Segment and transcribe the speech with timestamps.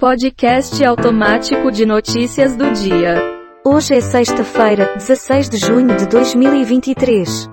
[0.00, 3.16] Podcast automático de notícias do dia.
[3.62, 7.46] Hoje é sexta-feira, 16 de junho de 2023.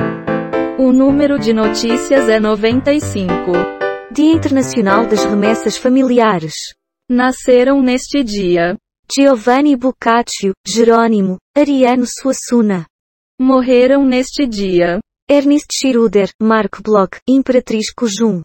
[0.79, 3.52] O número de notícias é 95.
[4.13, 6.73] Dia Internacional das Remessas Familiares.
[7.10, 8.78] Nasceram neste dia
[9.12, 12.86] Giovanni Boccaccio, Jerônimo, Ariano Suassuna.
[13.38, 18.40] Morreram neste dia Ernest Schiruder, Mark Bloch, Imperatriz Cujum.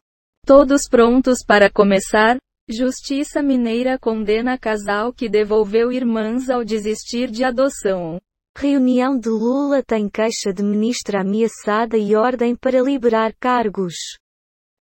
[0.45, 2.37] Todos prontos para começar?
[2.69, 8.21] Justiça Mineira condena casal que devolveu irmãs ao desistir de adoção.
[8.57, 13.95] Reunião de Lula tem queixa de ministra ameaçada e ordem para liberar cargos.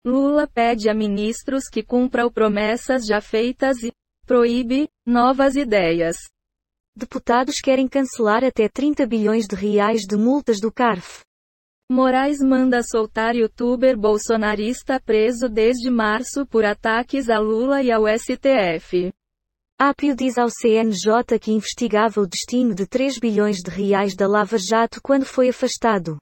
[0.05, 3.91] Lula pede a ministros que cumpram promessas já feitas e
[4.27, 6.17] proíbe novas ideias.
[6.95, 11.21] Deputados querem cancelar até 30 bilhões de reais de multas do CARF.
[11.91, 19.11] Moraes manda soltar youtuber bolsonarista preso desde março por ataques a Lula e ao STF.
[19.77, 24.57] Apio diz ao CNJ que investigava o destino de 3 bilhões de reais da Lava
[24.57, 26.17] Jato quando foi afastado.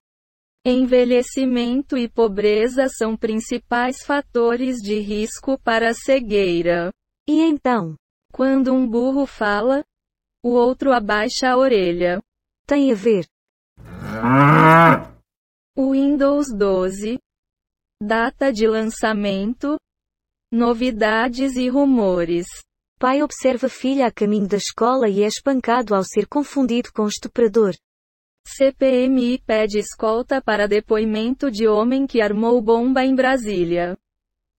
[0.66, 6.90] Envelhecimento e pobreza são principais fatores de risco para a cegueira.
[7.30, 7.94] E então?
[8.34, 9.86] Quando um burro fala,
[10.44, 12.20] o outro abaixa a orelha.
[12.66, 13.28] Tem a ver.
[15.78, 17.20] Windows 12.
[18.02, 19.78] Data de lançamento.
[20.52, 22.46] Novidades e rumores.
[23.00, 27.74] Pai observa filha a caminho da escola e é espancado ao ser confundido com estuprador.
[28.48, 33.96] CPMI pede escolta para depoimento de homem que armou bomba em Brasília.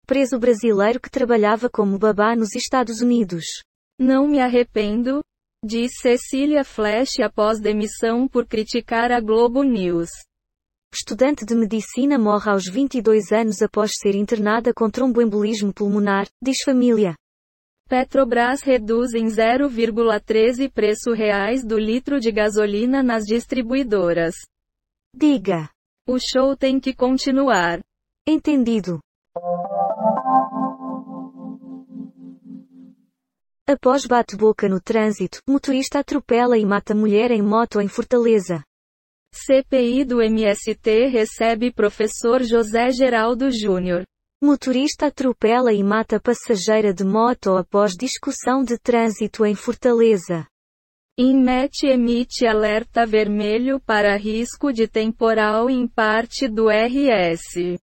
[0.06, 3.45] Preso brasileiro que trabalhava como babá nos Estados Unidos.
[3.98, 5.20] Não me arrependo,
[5.62, 10.08] diz Cecília Flash após demissão por criticar a Globo News.
[10.92, 17.14] Estudante de medicina morre aos 22 anos após ser internada com tromboembolismo pulmonar, diz família.
[17.88, 24.34] Petrobras reduz em 0,13 preço reais do litro de gasolina nas distribuidoras.
[25.14, 25.70] Diga.
[26.08, 27.79] O show tem que continuar.
[28.27, 28.98] Entendido.
[33.64, 38.64] Após bate-boca no trânsito, motorista atropela e mata mulher em moto em Fortaleza.
[39.33, 44.05] CPI do MST recebe professor José Geraldo Júnior.
[44.42, 50.46] Motorista atropela e mata passageira de moto após discussão de trânsito em Fortaleza.
[51.18, 57.79] Inmet emite alerta vermelho para risco de temporal em parte do RS.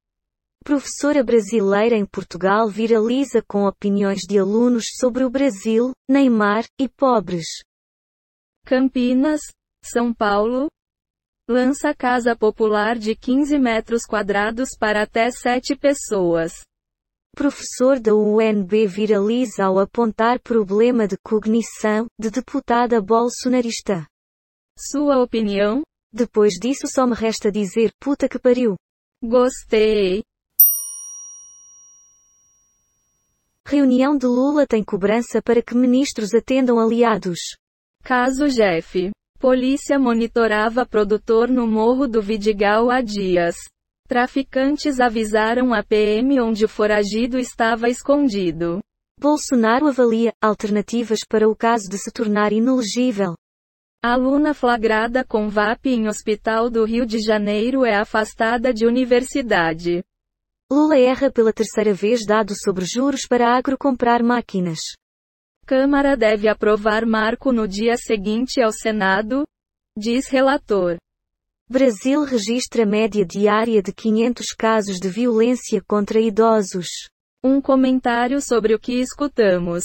[0.64, 7.46] Professora brasileira em Portugal viraliza com opiniões de alunos sobre o Brasil, Neymar e pobres.
[8.66, 9.40] Campinas,
[9.84, 10.68] São Paulo,
[11.48, 16.62] lança casa popular de 15 metros quadrados para até 7 pessoas.
[17.34, 24.06] Professor da UNB viraliza ao apontar problema de cognição de deputada bolsonarista.
[24.78, 25.84] Sua opinião?
[26.12, 28.76] Depois disso só me resta dizer puta que pariu.
[29.24, 30.24] Gostei.
[33.66, 37.40] Reunião de Lula tem cobrança para que ministros atendam aliados.
[38.04, 39.12] Caso Jeff.
[39.40, 43.56] Polícia monitorava produtor no Morro do Vidigal há dias.
[44.08, 48.80] Traficantes avisaram a PM onde o foragido estava escondido.
[49.20, 53.36] Bolsonaro avalia alternativas para o caso de se tornar inelegível.
[54.04, 60.04] Aluna flagrada com VAP em hospital do Rio de Janeiro é afastada de universidade.
[60.72, 64.80] Lula erra pela terceira vez dado sobre juros para agro comprar máquinas.
[65.68, 69.44] Câmara deve aprovar marco no dia seguinte ao Senado,
[69.98, 70.96] diz relator.
[71.70, 76.88] Brasil registra média diária de 500 casos de violência contra idosos.
[77.44, 79.84] Um comentário sobre o que escutamos.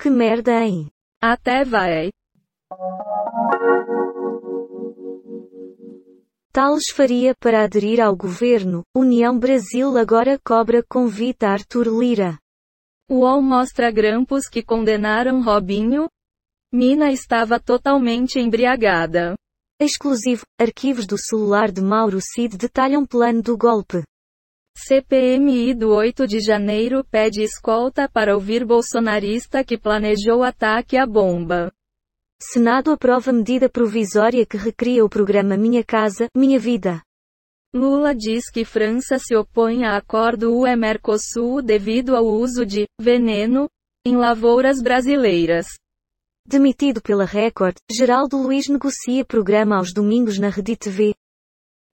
[0.00, 0.88] Que merda, hein?
[1.20, 2.10] Até vai.
[6.52, 12.38] Tales faria para aderir ao governo, União Brasil agora cobra convite a Arthur Lira.
[13.08, 16.08] UOL mostra grampos que condenaram Robinho?
[16.72, 19.36] Mina estava totalmente embriagada.
[19.80, 24.02] Exclusivo, arquivos do celular de Mauro Cid detalham plano do golpe.
[24.76, 31.70] CPMI do 8 de janeiro pede escolta para ouvir bolsonarista que planejou ataque à bomba.
[32.42, 37.02] Senado aprova medida provisória que recria o programa Minha Casa, Minha Vida.
[37.76, 43.68] Lula diz que França se opõe a acordo UE-Mercosul devido ao uso de veneno
[44.04, 45.66] em lavouras brasileiras.
[46.48, 51.14] Demitido pela Record, Geraldo Luiz negocia programa aos domingos na Rede TV.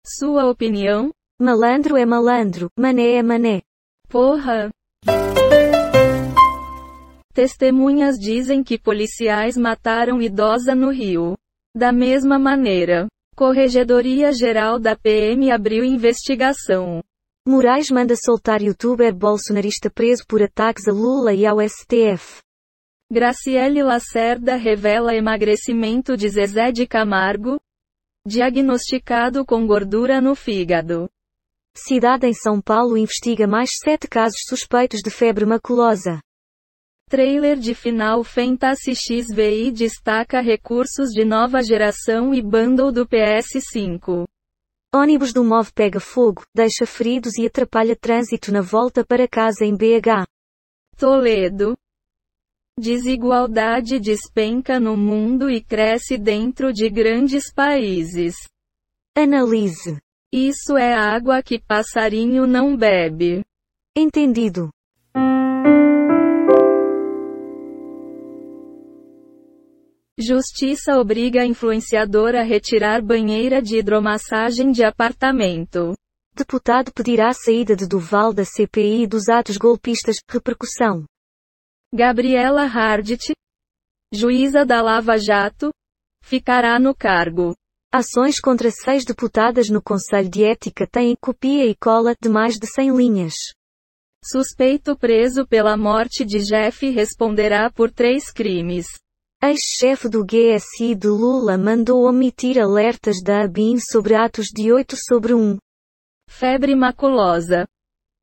[0.07, 1.11] Sua opinião?
[1.41, 3.63] Malandro é malandro, mané é mané.
[4.09, 4.71] Porra!
[7.35, 11.35] Testemunhas dizem que policiais mataram idosa no Rio.
[11.75, 17.03] Da mesma maneira, Corregedoria Geral da PM abriu investigação.
[17.49, 22.43] Moraes manda soltar youtuber bolsonarista preso por ataques a Lula e ao STF.
[23.11, 27.59] Graciele Lacerda revela emagrecimento de Zezé de Camargo,
[28.27, 31.09] diagnosticado com gordura no fígado.
[31.75, 36.21] Cidade em São Paulo investiga mais sete casos suspeitos de febre maculosa.
[37.13, 44.25] Trailer de final Fantasy XVI destaca recursos de nova geração e bundle do PS5.
[44.95, 49.77] Ônibus do MOV pega fogo, deixa feridos e atrapalha trânsito na volta para casa em
[49.77, 50.25] BH.
[50.97, 51.77] Toledo.
[52.81, 58.37] Desigualdade despenca no mundo e cresce dentro de grandes países.
[59.15, 59.99] Analise.
[60.33, 63.43] Isso é água que passarinho não bebe.
[63.95, 64.71] Entendido.
[70.23, 75.95] Justiça obriga influenciador a retirar banheira de hidromassagem de apartamento.
[76.33, 80.19] Deputado pedirá a saída de Duval da CPI dos atos golpistas.
[80.31, 81.05] Repercussão.
[81.93, 83.33] Gabriela Hardt,
[84.15, 85.71] juíza da Lava Jato,
[86.23, 87.53] ficará no cargo.
[87.93, 92.67] Ações contra seis deputadas no Conselho de Ética têm copia e cola de mais de
[92.69, 93.35] 100 linhas.
[94.25, 98.87] Suspeito preso pela morte de Jeff responderá por três crimes.
[99.45, 105.35] Ex-chefe do GSI de Lula mandou omitir alertas da ABIN sobre atos de 8 sobre
[105.35, 105.59] 1.
[106.31, 107.67] Febre maculosa.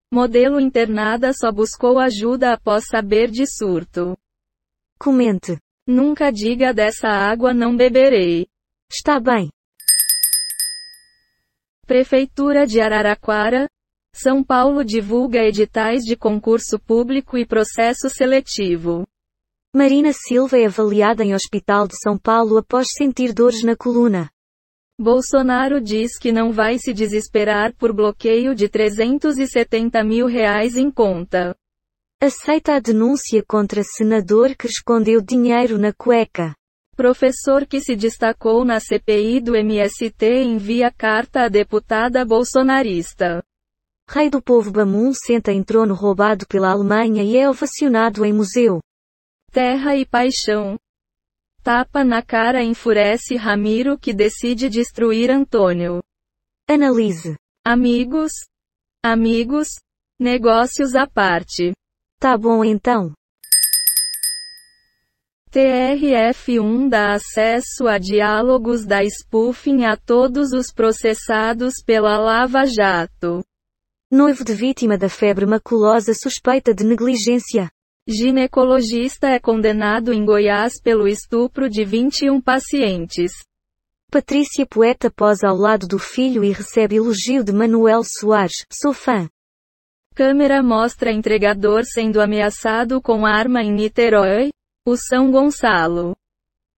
[0.10, 4.18] Modelo internada só buscou ajuda após saber de surto.
[4.98, 5.60] Comente.
[5.86, 8.48] Nunca diga dessa água não beberei.
[8.89, 9.50] Está bem.
[11.86, 13.68] Prefeitura de Araraquara,
[14.15, 19.06] São Paulo divulga editais de concurso público e processo seletivo.
[19.71, 24.27] Marina Silva é avaliada em Hospital de São Paulo após sentir dores na coluna.
[25.00, 31.56] Bolsonaro diz que não vai se desesperar por bloqueio de 370 mil reais em conta.
[32.19, 36.56] Aceita a denúncia contra senador que escondeu dinheiro na cueca.
[36.95, 43.44] Professor que se destacou na CPI do MST envia carta à deputada bolsonarista.
[44.10, 48.81] Rei do povo Bamun senta em trono roubado pela Alemanha e é ovacionado em museu.
[49.51, 50.78] Terra e paixão.
[51.63, 56.04] Tapa na cara enfurece Ramiro que decide destruir Antônio.
[56.69, 57.36] Analise.
[57.66, 58.31] Amigos.
[59.04, 59.69] Amigos.
[60.19, 61.74] Negócios à parte.
[62.19, 63.12] Tá bom então.
[65.51, 73.44] TRF1 dá acesso a diálogos da spoofing a todos os processados pela Lava Jato.
[74.12, 77.72] Noivo de vítima da febre maculosa suspeita de negligência.
[78.11, 83.31] Ginecologista é condenado em Goiás pelo estupro de 21 pacientes.
[84.11, 88.65] Patrícia Poeta posa ao lado do filho e recebe elogio de Manuel Soares.
[88.73, 89.29] Sou fã.
[90.15, 94.50] Câmera mostra entregador sendo ameaçado com arma em Niterói,
[94.88, 96.15] o São Gonçalo.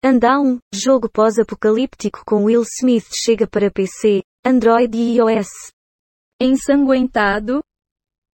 [0.05, 5.47] Undown, jogo pós-apocalíptico com Will Smith chega para PC, Android e iOS.
[6.41, 7.63] Ensanguentado,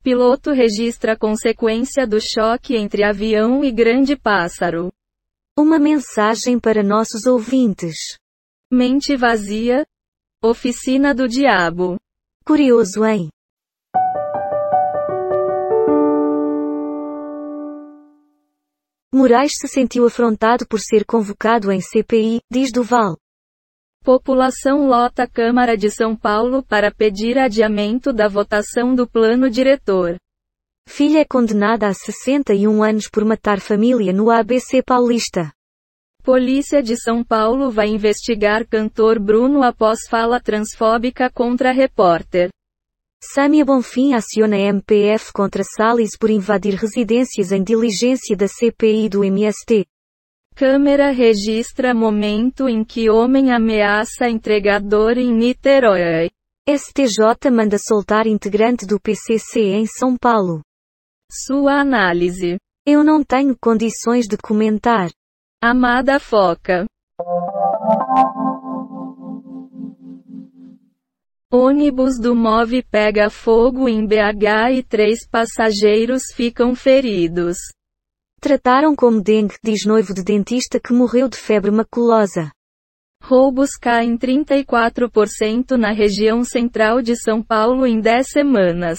[0.04, 4.92] Piloto registra consequência do choque entre avião e grande pássaro.
[5.58, 8.18] Uma mensagem para nossos ouvintes.
[8.70, 9.86] Mente vazia.
[10.42, 11.96] Oficina do diabo.
[12.44, 13.30] Curioso, hein?
[19.10, 23.16] Moraes se sentiu afrontado por ser convocado em CPI, diz Duval.
[24.04, 30.16] População lota Câmara de São Paulo para pedir adiamento da votação do plano diretor.
[30.86, 35.50] Filha é condenada a 61 anos por matar família no ABC Paulista.
[36.22, 42.50] Polícia de São Paulo vai investigar cantor Bruno após fala transfóbica contra repórter.
[43.32, 49.86] Sâmia Bonfim aciona MPF contra Salles por invadir residências em diligência da CPI do MST.
[50.56, 56.30] Câmera registra momento em que homem ameaça entregador em Niterói.
[56.68, 60.62] STJ manda soltar integrante do PCC em São Paulo.
[61.28, 62.56] Sua análise.
[62.86, 65.10] Eu não tenho condições de comentar.
[65.60, 66.86] Amada Foca.
[71.50, 77.56] Ônibus do MOV pega fogo em BH e três passageiros ficam feridos.
[78.44, 82.52] Trataram como dengue, diz noivo de dentista que morreu de febre maculosa.
[83.22, 88.98] Roubos caem 34% na região central de São Paulo em 10 semanas.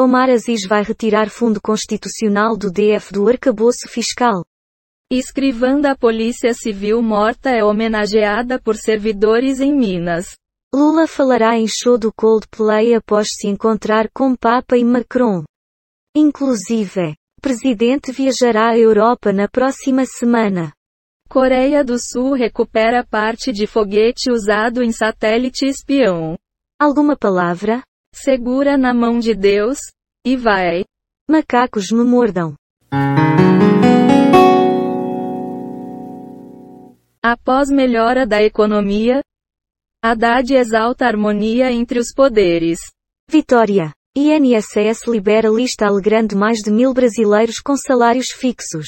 [0.00, 4.42] Omar Aziz vai retirar fundo constitucional do DF do arcabouço fiscal.
[5.12, 10.38] Escrivã da Polícia Civil morta é homenageada por servidores em Minas.
[10.74, 15.44] Lula falará em show do Coldplay após se encontrar com Papa e Macron.
[16.16, 20.72] Inclusive, presidente viajará à Europa na próxima semana.
[21.28, 26.38] Coreia do Sul recupera parte de foguete usado em satélite espião.
[26.80, 27.82] Alguma palavra?
[28.14, 29.76] Segura na mão de Deus,
[30.24, 30.86] e vai.
[31.30, 32.54] Macacos me mordam.
[37.22, 39.20] Após melhora da economia,
[40.02, 42.80] Haddad exalta a harmonia entre os poderes.
[43.28, 43.92] Vitória.
[44.16, 48.86] INSS libera lista alegrando mais de mil brasileiros com salários fixos.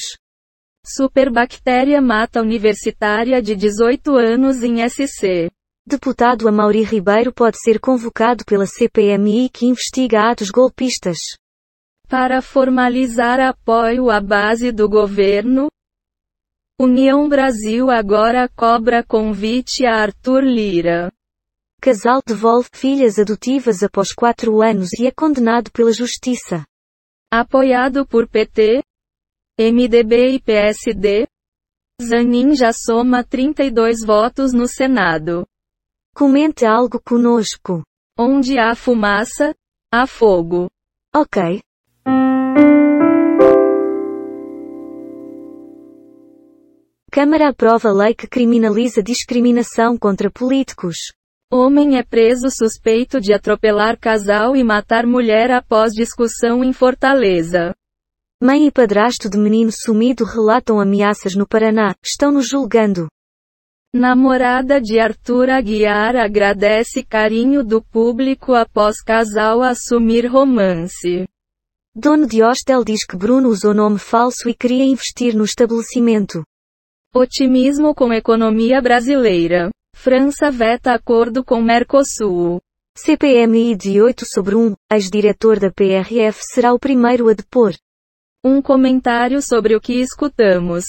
[0.85, 5.51] Superbactéria mata universitária de 18 anos em SC.
[5.85, 11.17] Deputado Amaury Ribeiro pode ser convocado pela CPMI que investiga atos golpistas.
[12.07, 15.67] Para formalizar apoio à base do governo,
[16.79, 21.11] União Brasil agora cobra convite a Arthur Lira.
[21.81, 26.65] Casal devolve filhas adotivas após quatro anos e é condenado pela Justiça.
[27.31, 28.83] Apoiado por PT,
[29.59, 31.27] MDB e PSD,
[32.01, 35.47] Zanin já soma 32 votos no Senado.
[36.15, 37.83] Comente algo conosco.
[38.17, 39.53] Onde há fumaça,
[39.91, 40.67] há fogo.
[41.15, 41.61] Ok.
[47.11, 51.16] Câmara aprova lei que criminaliza discriminação contra políticos.
[51.49, 57.73] Homem é preso suspeito de atropelar casal e matar mulher após discussão em Fortaleza.
[58.43, 63.07] Mãe e padrasto de menino sumido relatam ameaças no Paraná, estão nos julgando.
[63.95, 71.25] Namorada de Arthur Aguiar agradece carinho do público após casal assumir romance.
[71.95, 76.43] Dono de hostel diz que Bruno usou nome falso e queria investir no estabelecimento.
[77.15, 79.71] Otimismo com economia brasileira.
[79.99, 82.61] França veta acordo com Mercosul.
[82.95, 87.73] CPMI de 8 sobre 1, ex-diretor da PRF será o primeiro a depor.
[88.43, 90.85] Um comentário sobre o que escutamos.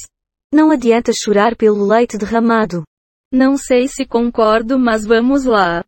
[0.53, 2.85] Não adianta chorar pelo leite derramado.
[3.33, 5.83] Não sei se concordo, mas vamos lá.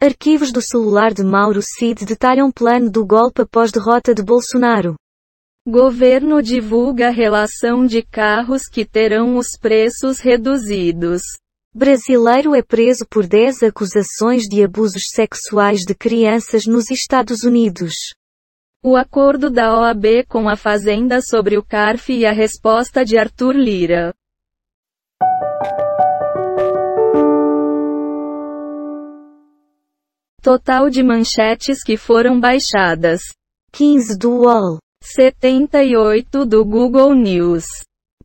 [0.00, 4.94] Arquivos do celular de Mauro Cid detalham plano do golpe após derrota de Bolsonaro.
[5.66, 11.22] Governo divulga relação de carros que terão os preços reduzidos.
[11.74, 17.94] Brasileiro é preso por 10 acusações de abusos sexuais de crianças nos Estados Unidos.
[18.82, 23.56] O acordo da OAB com a Fazenda sobre o CARF e a resposta de Arthur
[23.56, 24.14] Lira.
[30.42, 33.22] Total de manchetes que foram baixadas:
[33.72, 37.66] 15 do UOL, 78 do Google News,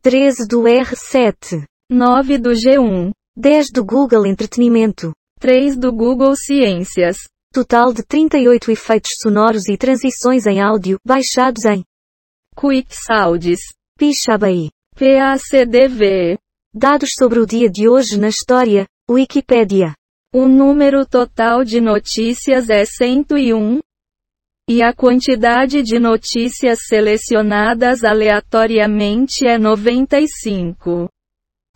[0.00, 7.18] 13 do R7, 9 do G1, 10 do Google Entretenimento, 3 do Google Ciências.
[7.52, 11.84] Total de 38 efeitos sonoros e transições em áudio, baixados em
[12.56, 13.60] Quick Sounds,
[13.98, 16.38] Pixabay, PACDV.
[16.72, 19.92] Dados sobre o dia de hoje na história, Wikipédia.
[20.32, 23.80] O número total de notícias é 101.
[24.72, 31.08] E a quantidade de notícias selecionadas aleatoriamente é 95.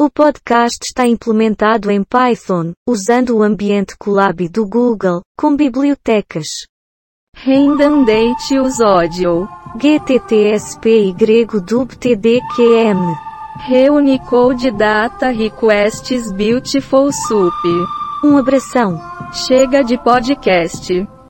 [0.00, 6.46] O podcast está implementado em Python, usando o ambiente Colab do Google, com bibliotecas.
[7.36, 9.48] Redundante Audio.
[9.76, 13.12] GTTSP e grego dubtdqm.
[13.66, 17.52] Reunicode Data Requests Beautiful Soup.
[18.24, 19.00] Um abração.
[19.32, 21.08] Chega de podcast.